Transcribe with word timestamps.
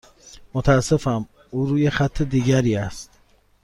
متاسفم، 0.53 1.25
او 1.51 1.65
روی 1.65 1.89
خط 1.89 2.21
دیگری 2.21 2.75
است. 2.75 3.09